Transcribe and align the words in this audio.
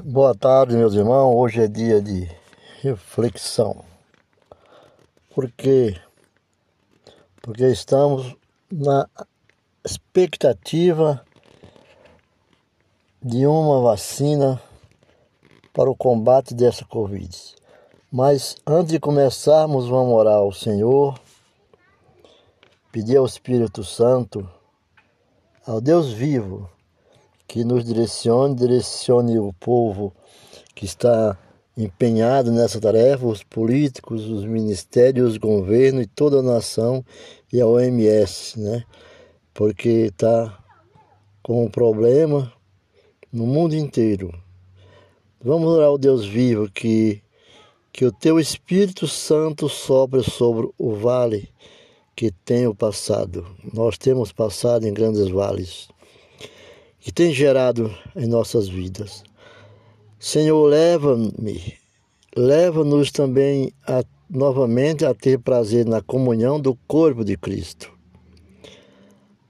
Boa 0.00 0.34
tarde, 0.34 0.74
meus 0.74 0.94
irmãos. 0.94 1.34
Hoje 1.36 1.64
é 1.64 1.68
dia 1.68 2.00
de 2.00 2.26
reflexão. 2.80 3.84
Por 5.34 5.50
quê? 5.52 6.00
Porque 7.42 7.66
estamos 7.66 8.34
na 8.70 9.06
expectativa 9.84 11.22
de 13.22 13.46
uma 13.46 13.82
vacina 13.82 14.58
para 15.74 15.90
o 15.90 15.96
combate 15.96 16.54
dessa 16.54 16.86
Covid. 16.86 17.54
Mas 18.10 18.56
antes 18.66 18.92
de 18.92 18.98
começarmos, 18.98 19.88
vamos 19.88 20.14
orar 20.14 20.36
ao 20.36 20.52
Senhor, 20.52 21.20
pedir 22.90 23.18
ao 23.18 23.26
Espírito 23.26 23.84
Santo, 23.84 24.48
ao 25.66 25.82
Deus 25.82 26.10
vivo, 26.14 26.70
que 27.52 27.64
nos 27.64 27.84
direcione, 27.84 28.54
direcione 28.54 29.38
o 29.38 29.52
povo 29.52 30.10
que 30.74 30.86
está 30.86 31.36
empenhado 31.76 32.50
nessa 32.50 32.80
tarefa, 32.80 33.26
os 33.26 33.42
políticos, 33.44 34.26
os 34.26 34.46
ministérios, 34.46 35.32
os 35.32 35.36
governos 35.36 36.04
e 36.04 36.06
toda 36.06 36.38
a 36.38 36.42
nação 36.42 37.04
e 37.52 37.60
a 37.60 37.66
OMS, 37.66 38.58
né? 38.58 38.84
Porque 39.52 40.08
está 40.08 40.58
com 41.42 41.66
um 41.66 41.68
problema 41.68 42.50
no 43.30 43.46
mundo 43.46 43.74
inteiro. 43.74 44.32
Vamos 45.38 45.68
orar 45.68 45.88
ao 45.88 45.98
Deus 45.98 46.24
vivo 46.24 46.70
que 46.70 47.20
que 47.92 48.06
o 48.06 48.12
teu 48.12 48.40
Espírito 48.40 49.06
Santo 49.06 49.68
sopre 49.68 50.22
sobre 50.22 50.70
o 50.78 50.94
vale 50.94 51.50
que 52.16 52.30
tenho 52.30 52.74
passado. 52.74 53.44
Nós 53.74 53.98
temos 53.98 54.32
passado 54.32 54.86
em 54.86 54.94
grandes 54.94 55.28
vales 55.28 55.92
que 57.02 57.10
tem 57.10 57.34
gerado 57.34 57.92
em 58.14 58.28
nossas 58.28 58.68
vidas. 58.68 59.24
Senhor, 60.20 60.64
leva-me, 60.64 61.74
leva-nos 62.36 63.10
também 63.10 63.72
a, 63.84 64.04
novamente 64.30 65.04
a 65.04 65.12
ter 65.12 65.40
prazer 65.40 65.84
na 65.84 66.00
comunhão 66.00 66.60
do 66.60 66.76
corpo 66.86 67.24
de 67.24 67.36
Cristo, 67.36 67.92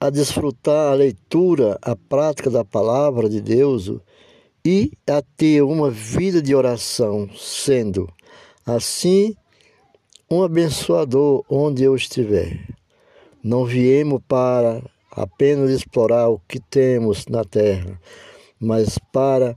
a 0.00 0.08
desfrutar 0.08 0.92
a 0.92 0.94
leitura, 0.94 1.78
a 1.82 1.94
prática 1.94 2.48
da 2.48 2.64
palavra 2.64 3.28
de 3.28 3.42
Deus 3.42 3.92
e 4.64 4.90
a 5.06 5.20
ter 5.36 5.60
uma 5.62 5.90
vida 5.90 6.40
de 6.40 6.54
oração, 6.54 7.28
sendo 7.36 8.10
assim 8.64 9.36
um 10.30 10.42
abençoador 10.42 11.44
onde 11.50 11.84
eu 11.84 11.94
estiver. 11.94 12.66
Não 13.44 13.66
viemos 13.66 14.22
para 14.26 14.82
apenas 15.14 15.70
explorar 15.70 16.28
o 16.28 16.40
que 16.48 16.58
temos 16.58 17.26
na 17.26 17.44
terra, 17.44 18.00
mas 18.58 18.98
para 19.12 19.56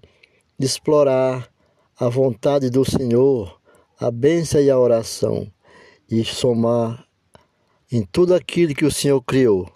explorar 0.60 1.50
a 1.98 2.10
vontade 2.10 2.70
do 2.70 2.84
Senhor, 2.84 3.60
a 4.00 4.12
bênção 4.12 4.62
e 4.62 4.70
a 4.70 4.78
oração, 4.78 5.50
e 6.10 6.24
somar 6.26 7.06
em 7.92 8.04
tudo 8.04 8.36
aquilo 8.36 8.76
que 8.76 8.86
o 8.86 8.92
Senhor 8.92 9.22
criou. 9.22 9.70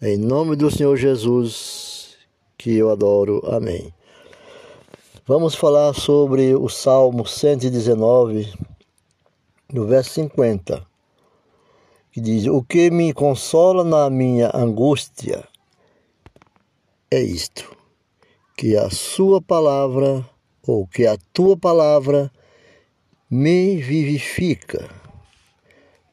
Em 0.00 0.16
nome 0.16 0.56
do 0.56 0.70
Senhor 0.70 0.96
Jesus, 0.96 2.16
que 2.56 2.76
eu 2.76 2.90
adoro. 2.90 3.42
Amém. 3.46 3.92
Vamos 5.26 5.54
falar 5.54 5.92
sobre 5.92 6.54
o 6.54 6.68
Salmo 6.68 7.26
119, 7.26 8.52
no 9.72 9.86
verso 9.86 10.10
50 10.14 10.89
que 12.12 12.20
diz: 12.20 12.46
O 12.46 12.62
que 12.62 12.90
me 12.90 13.12
consola 13.12 13.84
na 13.84 14.10
minha 14.10 14.50
angústia 14.54 15.44
é 17.10 17.20
isto, 17.20 17.76
que 18.56 18.76
a 18.76 18.90
Sua 18.90 19.40
palavra, 19.40 20.24
ou 20.66 20.86
que 20.86 21.06
a 21.06 21.16
tua 21.32 21.56
palavra, 21.56 22.30
me 23.30 23.76
vivifica. 23.76 24.90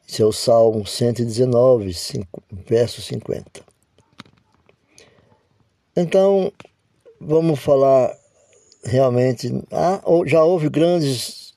Esse 0.08 0.22
é 0.22 0.24
o 0.24 0.32
Salmo 0.32 0.86
119, 0.86 1.92
5, 1.92 2.42
verso 2.66 3.02
50. 3.02 3.62
Então, 5.94 6.52
vamos 7.20 7.58
falar 7.58 8.16
realmente. 8.84 9.52
Ah, 9.70 10.00
já 10.24 10.42
houve 10.42 10.70
grandes 10.70 11.54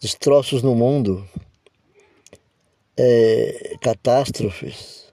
destroços 0.00 0.62
no 0.62 0.74
mundo, 0.74 1.28
é, 2.98 3.76
catástrofes, 3.80 5.04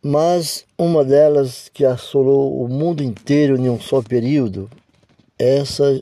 mas 0.00 0.64
uma 0.78 1.04
delas 1.04 1.68
que 1.72 1.84
assolou 1.84 2.62
o 2.62 2.68
mundo 2.68 3.02
inteiro 3.02 3.56
em 3.56 3.68
um 3.68 3.80
só 3.80 4.00
período, 4.00 4.70
essa 5.38 6.00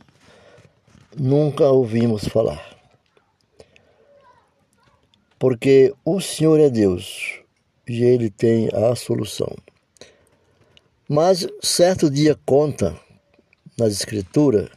nunca 1.16 1.70
ouvimos 1.70 2.24
falar. 2.24 2.76
Porque 5.38 5.94
o 6.04 6.20
Senhor 6.20 6.60
é 6.60 6.68
Deus 6.68 7.40
e 7.88 8.04
Ele 8.04 8.28
tem 8.28 8.68
a 8.72 8.94
solução. 8.94 9.56
Mas 11.08 11.46
certo 11.62 12.10
dia 12.10 12.38
conta 12.44 12.96
nas 13.78 13.92
Escrituras 13.92 14.68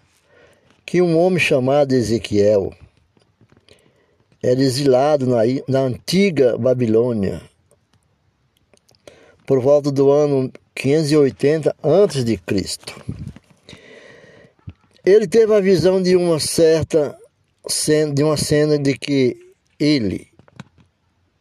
que 0.86 1.02
um 1.02 1.18
homem 1.18 1.40
chamado 1.40 1.94
Ezequiel, 1.94 2.74
era 4.46 4.62
exilado 4.62 5.26
na, 5.26 5.38
na 5.68 5.80
antiga 5.80 6.56
Babilônia. 6.56 7.42
Por 9.44 9.60
volta 9.60 9.92
do 9.92 10.12
ano 10.12 10.52
580 10.76 11.76
a.C. 11.82 12.40
Ele 15.04 15.28
teve 15.28 15.52
a 15.52 15.60
visão 15.60 16.00
de 16.00 16.16
uma 16.16 16.40
certa 16.40 17.18
cena, 17.68 18.14
de 18.14 18.24
uma 18.24 18.38
cena 18.38 18.78
de 18.78 18.96
que 18.96 19.36
ele 19.80 20.28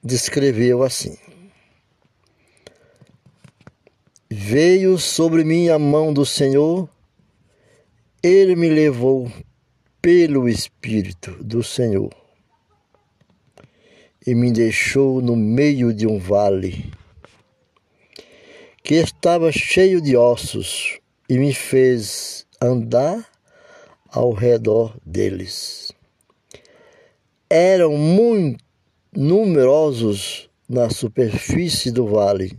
descreveu 0.02 0.82
assim: 0.82 1.18
Veio 4.30 4.98
sobre 4.98 5.44
mim 5.44 5.68
a 5.68 5.78
mão 5.78 6.10
do 6.10 6.24
Senhor, 6.24 6.88
ele 8.22 8.56
me 8.56 8.70
levou 8.70 9.30
pelo 10.00 10.48
Espírito 10.48 11.32
do 11.44 11.62
Senhor 11.62 12.23
e 14.26 14.34
me 14.34 14.50
deixou 14.50 15.20
no 15.20 15.36
meio 15.36 15.92
de 15.92 16.06
um 16.06 16.18
vale 16.18 16.92
que 18.82 18.94
estava 18.94 19.50
cheio 19.50 20.00
de 20.00 20.16
ossos 20.16 20.98
e 21.28 21.38
me 21.38 21.54
fez 21.54 22.46
andar 22.60 23.26
ao 24.08 24.32
redor 24.32 24.94
deles. 25.04 25.90
Eram 27.48 27.96
muito 27.96 28.62
numerosos 29.16 30.50
na 30.68 30.90
superfície 30.90 31.90
do 31.90 32.06
vale 32.06 32.58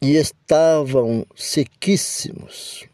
e 0.00 0.16
estavam 0.16 1.26
sequíssimos. 1.34 2.84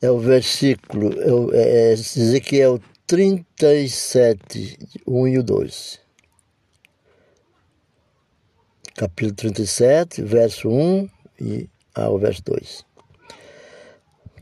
É 0.00 0.10
o 0.10 0.18
versículo, 0.18 1.52
é, 1.52 1.60
é 1.60 1.92
Ezequiel 1.92 2.80
37, 3.06 4.78
1 5.06 5.28
e 5.28 5.38
o 5.38 5.42
2. 5.42 6.00
Capítulo 8.96 9.34
37, 9.34 10.22
verso 10.22 10.68
1 10.68 11.08
e 11.40 11.68
ao 11.94 12.18
verso 12.18 12.42
2. 12.44 12.84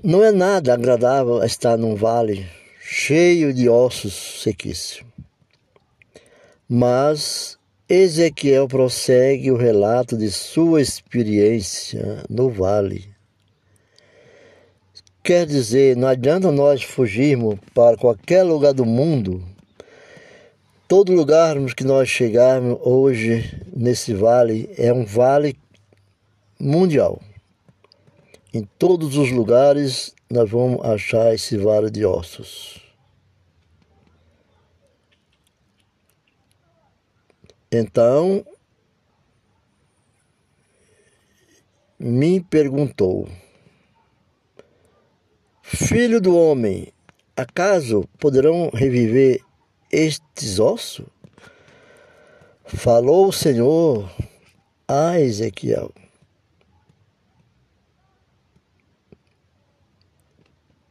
Não 0.02 0.22
é 0.22 0.30
nada 0.30 0.74
agradável 0.74 1.42
estar 1.42 1.76
num 1.76 1.94
vale 1.94 2.48
cheio 2.80 3.52
de 3.52 3.68
ossos 3.68 4.42
sequíssimos. 4.42 5.12
Mas 6.68 7.58
Ezequiel 7.88 8.68
prossegue 8.68 9.50
o 9.50 9.56
relato 9.56 10.16
de 10.16 10.30
sua 10.30 10.80
experiência 10.80 12.24
no 12.30 12.48
vale 12.48 13.19
Quer 15.22 15.46
dizer, 15.46 15.96
não 15.96 16.08
adianta 16.08 16.50
nós 16.50 16.82
fugirmos 16.82 17.58
para 17.74 17.96
qualquer 17.96 18.42
lugar 18.42 18.72
do 18.72 18.86
mundo, 18.86 19.44
todo 20.88 21.12
lugar 21.12 21.56
que 21.76 21.84
nós 21.84 22.08
chegarmos 22.08 22.78
hoje 22.82 23.62
nesse 23.76 24.14
vale 24.14 24.72
é 24.78 24.92
um 24.92 25.04
vale 25.04 25.56
mundial. 26.58 27.20
Em 28.52 28.66
todos 28.78 29.16
os 29.16 29.30
lugares 29.30 30.14
nós 30.30 30.48
vamos 30.48 30.84
achar 30.84 31.34
esse 31.34 31.56
vale 31.56 31.90
de 31.90 32.04
ossos. 32.04 32.80
Então, 37.70 38.44
me 41.98 42.40
perguntou, 42.40 43.28
Filho 45.72 46.20
do 46.20 46.36
homem, 46.36 46.92
acaso 47.36 48.02
poderão 48.18 48.70
reviver 48.74 49.40
estes 49.90 50.58
ossos? 50.58 51.06
Falou 52.64 53.28
o 53.28 53.32
Senhor 53.32 54.10
a 54.88 55.20
Ezequiel. 55.20 55.92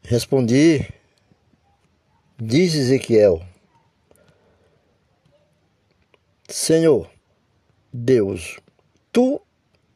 Respondi, 0.01 0.87
diz 2.37 2.73
Ezequiel, 2.73 3.45
Senhor, 6.47 7.11
Deus, 7.91 8.61
tu 9.11 9.41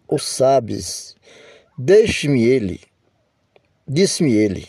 o 0.10 0.20
sabes, 0.20 1.16
deixe-me 1.78 2.44
ele, 2.44 2.82
disse-me 3.88 4.34
ele, 4.34 4.68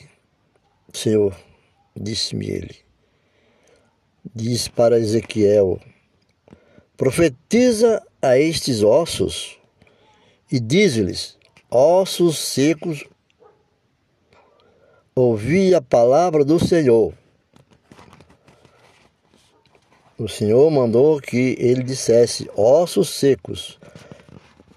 Senhor, 0.93 1.37
disse-me 1.97 2.47
ele, 2.47 2.77
diz 4.35 4.69
para 4.69 4.99
Ezequiel, 4.99 5.81
profetiza 6.97 8.03
a 8.21 8.39
estes 8.39 8.83
ossos 8.83 9.59
e 10.51 10.59
diz-lhes, 10.59 11.37
ossos 11.71 12.39
secos, 12.39 13.05
ouvi 15.15 15.75
a 15.75 15.81
palavra 15.81 16.45
do 16.45 16.59
Senhor. 16.59 17.15
O 20.17 20.29
Senhor 20.29 20.71
mandou 20.71 21.21
que 21.21 21.57
ele 21.59 21.83
dissesse, 21.83 22.49
ossos 22.57 23.11
secos, 23.11 23.79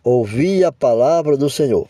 ouvi 0.04 0.64
a 0.64 0.72
palavra 0.72 1.38
do 1.38 1.50
Senhor. 1.50 1.88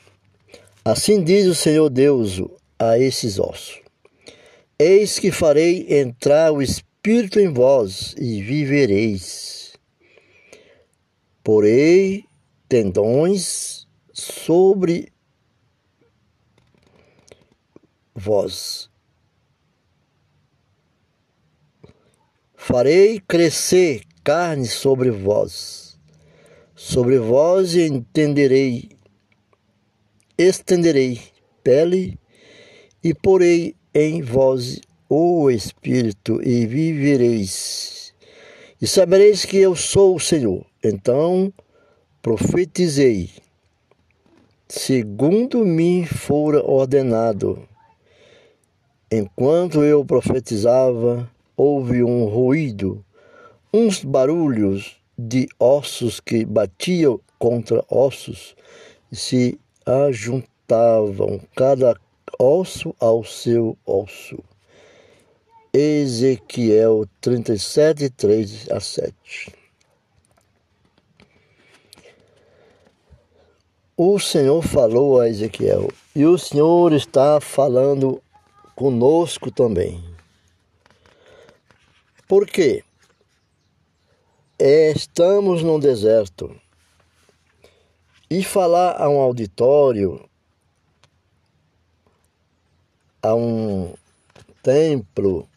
Assim 0.90 1.22
diz 1.22 1.46
o 1.48 1.54
Senhor 1.54 1.90
Deus 1.90 2.42
a 2.80 2.98
esses 2.98 3.38
ossos: 3.38 3.82
Eis 4.80 5.20
que 5.20 5.34
farei 5.34 5.86
entrar 6.00 6.54
o 6.54 6.62
Espírito 6.62 7.42
em 7.42 7.52
vós 7.52 8.16
e 8.18 8.42
vivereis. 8.42 9.74
Porei 11.44 12.24
tendões 12.70 13.86
sobre 14.14 15.12
vós. 18.16 18.90
Farei 22.56 23.20
crescer 23.28 24.04
carne 24.24 24.66
sobre 24.66 25.12
vós, 25.12 26.00
sobre 26.74 27.20
vós 27.20 27.76
entenderei, 27.76 28.97
estenderei 30.38 31.20
pele 31.64 32.20
e 33.04 33.14
porei 33.14 33.76
em 33.94 34.22
vós 34.22 34.80
o 35.10 35.50
Espírito 35.50 36.42
e 36.44 36.66
vivereis. 36.66 38.14
E 38.80 38.86
sabereis 38.86 39.46
que 39.46 39.58
eu 39.58 39.76
sou 39.76 40.16
o 40.16 40.20
Senhor. 40.20 40.66
Então 40.84 41.52
profetizei, 42.22 43.32
segundo 44.68 45.66
me 45.66 46.06
fora 46.06 46.64
ordenado. 46.64 47.68
Enquanto 49.10 49.84
eu 49.84 50.06
profetizava, 50.06 51.32
houve 51.56 52.04
um 52.04 52.26
ruído, 52.26 53.04
uns 53.74 54.04
barulhos 54.04 54.98
de 55.18 55.48
ossos 55.60 56.20
que 56.20 56.46
batiam 56.46 57.20
contra 57.40 57.84
ossos 57.90 58.56
e 59.12 59.16
se 59.16 59.60
ajuntavam, 59.88 61.40
cada 61.56 61.98
osso 62.38 62.94
ao 63.00 63.24
seu 63.24 63.78
osso. 63.86 64.38
Ezequiel 65.74 67.08
37, 67.22 68.10
3 68.10 68.70
a 68.70 68.80
7. 68.82 69.56
O 73.96 74.20
Senhor 74.20 74.62
falou 74.62 75.22
a 75.22 75.30
Ezequiel 75.30 75.90
e 76.14 76.26
o 76.26 76.38
Senhor 76.38 76.92
está 76.94 77.40
falando 77.40 78.22
conosco 78.76 79.50
também. 79.50 80.04
Por 82.28 82.46
quê? 82.46 82.84
Estamos 84.60 85.64
no 85.64 85.80
deserto 85.80 86.56
e 88.30 88.44
falar 88.44 89.02
a 89.02 89.10
um 89.10 89.20
auditório, 89.20 90.28
a 93.22 93.34
um 93.34 93.94
templo 94.62 95.48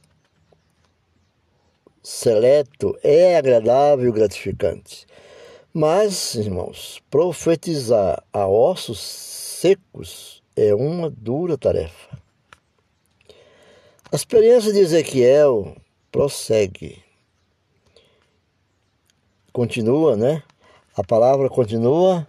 seleto 2.02 2.98
é 3.02 3.36
agradável 3.36 4.08
e 4.08 4.12
gratificante. 4.12 5.06
Mas, 5.72 6.34
irmãos, 6.34 7.00
profetizar 7.10 8.22
a 8.32 8.46
ossos 8.46 9.00
secos 9.00 10.42
é 10.56 10.74
uma 10.74 11.08
dura 11.08 11.56
tarefa. 11.56 12.18
A 14.12 14.16
experiência 14.16 14.72
de 14.72 14.80
Ezequiel 14.80 15.76
prossegue. 16.10 17.02
Continua, 19.52 20.16
né? 20.16 20.42
A 20.96 21.04
palavra 21.04 21.48
continua 21.48 22.26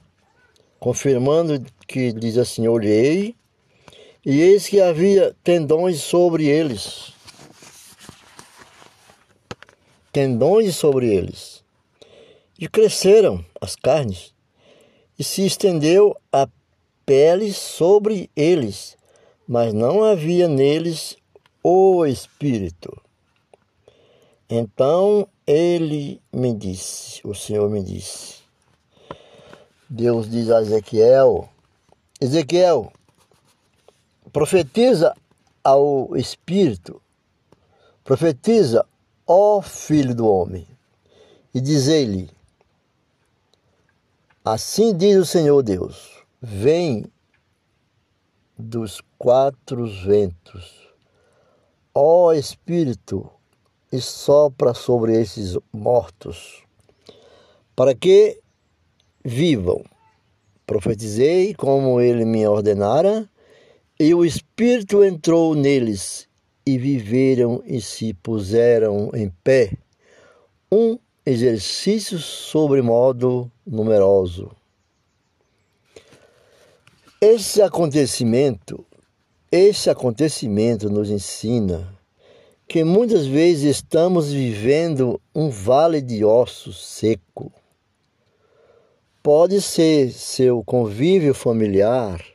confirmando 0.81 1.63
que 1.88 2.12
diz 2.12 2.39
assim: 2.39 2.68
Olhei, 2.68 3.36
e 4.25 4.42
eis 4.42 4.68
que 4.68 4.81
havia 4.81 5.33
tendões 5.44 6.01
sobre 6.01 6.48
eles. 6.48 7.13
Tendões 10.12 10.75
sobre 10.75 11.13
eles 11.13 11.63
e 12.60 12.68
cresceram 12.68 13.45
as 13.60 13.75
carnes, 13.75 14.33
e 15.18 15.24
se 15.24 15.45
estendeu 15.45 16.16
a 16.31 16.48
pele 17.06 17.54
sobre 17.54 18.30
eles, 18.36 18.98
mas 19.48 19.74
não 19.74 20.04
havia 20.04 20.48
neles 20.48 21.16
o 21.63 22.06
Espírito. 22.06 22.95
Então 24.50 25.28
ele 25.48 26.22
me 26.33 26.54
disse, 26.54 27.25
o 27.25 27.33
Senhor 27.33 27.69
me 27.69 27.81
disse, 27.81 28.40
Deus 29.93 30.29
diz 30.29 30.49
a 30.49 30.61
Ezequiel, 30.61 31.49
Ezequiel, 32.21 32.93
profetiza 34.31 35.13
ao 35.61 36.15
Espírito, 36.15 37.01
profetiza, 38.01 38.85
ó 39.27 39.61
Filho 39.61 40.15
do 40.15 40.25
Homem, 40.25 40.65
e 41.53 41.59
dizei-lhe, 41.59 42.29
Assim 44.45 44.95
diz 44.95 45.17
o 45.17 45.25
Senhor 45.25 45.61
Deus: 45.61 46.23
Vem 46.41 47.05
dos 48.57 49.01
quatro 49.19 49.85
ventos, 49.87 50.87
ó 51.94 52.31
Espírito, 52.31 53.30
e 53.92 53.99
sopra 53.99 54.73
sobre 54.73 55.19
esses 55.19 55.57
mortos, 55.73 56.63
para 57.75 57.94
que 57.94 58.41
vivam. 59.23 59.83
Profetizei 60.66 61.54
como 61.54 61.99
ele 61.99 62.25
me 62.25 62.47
ordenara, 62.47 63.30
e 63.99 64.13
o 64.13 64.25
Espírito 64.25 65.04
entrou 65.04 65.54
neles, 65.54 66.28
e 66.66 66.78
viveram 66.78 67.61
e 67.66 67.81
se 67.81 68.13
puseram 68.13 69.11
em 69.13 69.30
pé. 69.44 69.73
Um 70.71 70.97
exercícios 71.25 72.23
sobre 72.25 72.81
modo 72.81 73.51
numeroso. 73.66 74.51
Esse 77.19 77.61
acontecimento, 77.61 78.85
esse 79.51 79.90
acontecimento 79.90 80.90
nos 80.90 81.09
ensina 81.09 81.87
que 82.68 82.83
muitas 82.83 83.25
vezes 83.25 83.75
estamos 83.75 84.31
vivendo 84.31 85.19
um 85.35 85.49
vale 85.49 86.01
de 86.01 86.23
ossos 86.23 86.83
seco. 86.83 87.51
Pode 89.23 89.61
ser 89.61 90.11
seu 90.11 90.63
convívio 90.63 91.33
familiar, 91.33 92.25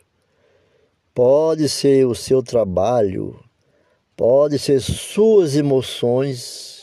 pode 1.13 1.69
ser 1.69 2.07
o 2.07 2.15
seu 2.15 2.43
trabalho, 2.43 3.43
pode 4.17 4.59
ser 4.59 4.81
suas 4.81 5.57
emoções 5.57 6.77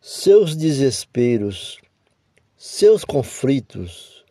seus 0.00 0.54
desesperos, 0.54 1.80
seus 2.56 3.04
conflitos, 3.04 4.24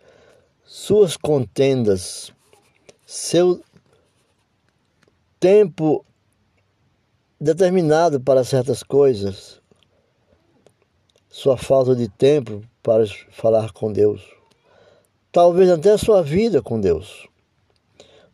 suas 0.64 1.18
contendas, 1.18 2.32
seu 3.06 3.62
tempo 5.38 6.06
determinado 7.38 8.22
para 8.22 8.46
certas 8.46 8.82
coisas, 8.84 9.62
sua 11.30 11.58
falta 11.58 11.94
de 11.94 12.08
tempo 12.08 12.64
para 12.86 13.04
falar 13.32 13.74
com 13.74 13.92
Deus, 13.92 14.22
talvez 15.32 15.72
até 15.72 15.94
a 15.94 15.98
sua 15.98 16.22
vida 16.22 16.62
com 16.62 16.80
Deus. 16.80 17.28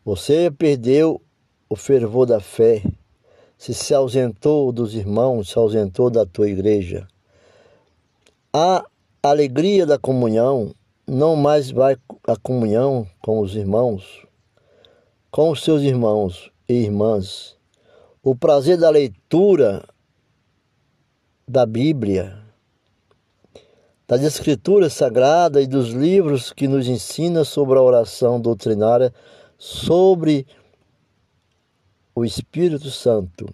Você 0.04 0.52
perdeu 0.52 1.22
o 1.70 1.76
fervor 1.78 2.26
da 2.26 2.42
fé, 2.42 2.84
se 3.58 3.74
se 3.74 3.94
ausentou 3.94 4.74
dos 4.74 4.94
irmãos, 4.94 5.52
se 5.52 5.58
ausentou 5.58 6.10
da 6.10 6.26
tua 6.26 6.50
igreja. 6.50 7.08
A 8.52 8.84
alegria 9.24 9.86
da 9.86 9.98
comunhão 9.98 10.76
não 11.08 11.38
mais 11.38 11.72
vai 11.72 11.96
a 12.28 12.36
comunhão 12.36 13.08
com 13.22 13.40
os 13.40 13.56
irmãos, 13.56 14.28
com 15.32 15.52
os 15.52 15.64
seus 15.64 15.82
irmãos, 15.82 16.52
e 16.68 16.74
irmãs, 16.74 17.56
o 18.22 18.36
prazer 18.36 18.78
da 18.78 18.90
leitura 18.90 19.88
da 21.48 21.66
Bíblia, 21.66 22.41
das 24.12 24.24
Escrituras 24.24 24.92
Sagradas 24.92 25.64
e 25.64 25.68
dos 25.68 25.92
livros 25.92 26.52
que 26.52 26.68
nos 26.68 26.86
ensina 26.86 27.46
sobre 27.46 27.80
a 27.80 27.82
oração 27.82 28.42
doutrinária, 28.42 29.14
sobre 29.58 30.46
o 32.14 32.26
Espírito 32.26 32.92
Santo. 32.92 33.48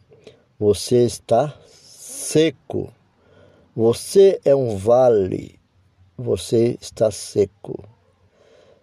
Você 0.58 1.06
está 1.06 1.54
seco. 1.64 2.92
Você 3.76 4.42
é 4.44 4.56
um 4.56 4.76
vale. 4.76 5.60
Você 6.18 6.76
está 6.82 7.12
seco. 7.12 7.88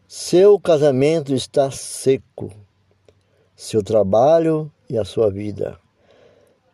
Seu 0.06 0.60
casamento 0.60 1.34
está 1.34 1.72
seco. 1.72 2.52
Seu 3.56 3.82
trabalho 3.82 4.70
e 4.88 4.96
a 4.96 5.04
sua 5.04 5.28
vida. 5.28 5.76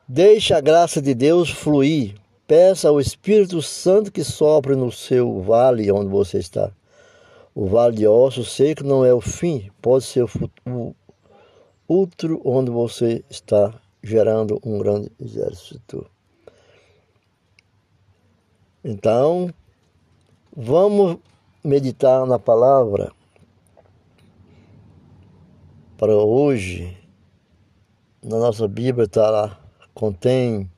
Deixe 0.06 0.52
a 0.52 0.60
graça 0.60 1.00
de 1.00 1.14
Deus 1.14 1.48
fluir. 1.48 2.19
Peça 2.50 2.88
ao 2.88 3.00
Espírito 3.00 3.62
Santo 3.62 4.10
que 4.10 4.24
sopre 4.24 4.74
no 4.74 4.90
seu 4.90 5.40
vale 5.40 5.92
onde 5.92 6.08
você 6.08 6.38
está. 6.38 6.72
O 7.54 7.66
vale 7.66 7.94
de 7.94 8.08
ossos 8.08 8.50
seco 8.50 8.82
não 8.82 9.04
é 9.04 9.14
o 9.14 9.20
fim, 9.20 9.70
pode 9.80 10.02
ser 10.02 10.24
o 10.66 10.92
outro 11.86 12.42
onde 12.44 12.68
você 12.68 13.24
está 13.30 13.72
gerando 14.02 14.60
um 14.64 14.78
grande 14.78 15.12
exército. 15.20 16.04
Então, 18.82 19.54
vamos 20.56 21.18
meditar 21.62 22.26
na 22.26 22.36
palavra 22.40 23.12
para 25.96 26.16
hoje. 26.16 26.98
Na 28.20 28.40
nossa 28.40 28.66
Bíblia 28.66 29.04
está 29.04 29.30
lá, 29.30 29.60
contém 29.94 30.68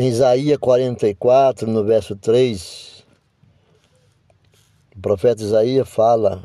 em 0.00 0.08
Isaías 0.08 0.56
44, 0.56 1.70
no 1.70 1.84
verso 1.84 2.16
3, 2.16 3.04
o 4.96 4.98
profeta 4.98 5.42
Isaías 5.42 5.86
fala 5.86 6.42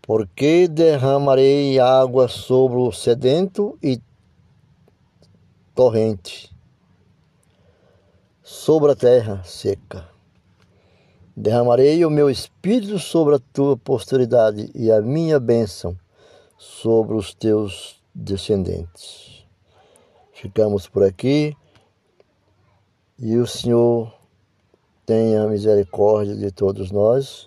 porque 0.00 0.68
derramarei 0.68 1.80
água 1.80 2.28
sobre 2.28 2.78
o 2.78 2.92
sedento 2.92 3.76
e 3.82 4.00
torrente, 5.74 6.54
sobre 8.40 8.92
a 8.92 8.94
terra 8.94 9.42
seca. 9.42 10.08
Derramarei 11.36 12.04
o 12.04 12.10
meu 12.10 12.30
espírito 12.30 13.00
sobre 13.00 13.34
a 13.34 13.40
tua 13.52 13.76
posteridade 13.76 14.70
e 14.76 14.92
a 14.92 15.00
minha 15.00 15.40
bênção 15.40 15.98
sobre 16.56 17.16
os 17.16 17.34
teus 17.34 18.00
descendentes. 18.14 19.44
Ficamos 20.32 20.86
por 20.86 21.02
aqui 21.02 21.56
e 23.20 23.36
o 23.36 23.46
Senhor 23.46 24.12
tenha 25.04 25.46
misericórdia 25.46 26.34
de 26.34 26.50
todos 26.50 26.90
nós 26.90 27.46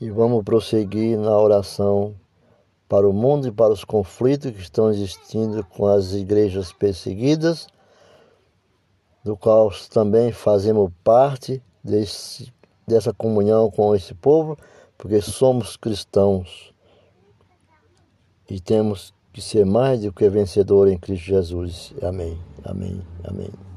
e 0.00 0.10
vamos 0.10 0.42
prosseguir 0.42 1.16
na 1.16 1.36
oração 1.38 2.14
para 2.88 3.08
o 3.08 3.12
mundo 3.12 3.46
e 3.46 3.52
para 3.52 3.72
os 3.72 3.84
conflitos 3.84 4.50
que 4.50 4.60
estão 4.60 4.90
existindo 4.90 5.64
com 5.64 5.86
as 5.86 6.12
igrejas 6.12 6.72
perseguidas, 6.72 7.68
do 9.22 9.36
qual 9.36 9.70
também 9.90 10.32
fazemos 10.32 10.90
parte 11.04 11.62
desse, 11.84 12.52
dessa 12.86 13.12
comunhão 13.12 13.70
com 13.70 13.94
esse 13.94 14.14
povo, 14.14 14.56
porque 14.96 15.20
somos 15.20 15.76
cristãos 15.76 16.74
e 18.50 18.58
temos 18.58 19.14
que 19.32 19.42
ser 19.42 19.66
mais 19.66 20.00
do 20.00 20.12
que 20.12 20.28
vencedor 20.28 20.88
em 20.88 20.98
Cristo 20.98 21.26
Jesus. 21.26 21.94
Amém, 22.02 22.40
amém, 22.64 23.02
amém. 23.22 23.67